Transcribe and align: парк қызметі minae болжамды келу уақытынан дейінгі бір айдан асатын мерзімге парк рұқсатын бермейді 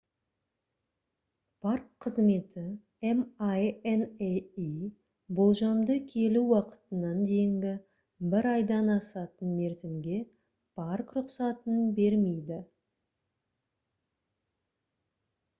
парк 1.65 1.83
қызметі 2.05 2.61
minae 3.09 4.29
болжамды 5.41 5.97
келу 6.15 6.41
уақытынан 6.53 7.21
дейінгі 7.33 7.75
бір 8.33 8.49
айдан 8.55 8.91
асатын 8.95 9.53
мерзімге 9.61 10.19
парк 10.83 11.17
рұқсатын 11.21 11.87
бермейді 12.03 12.61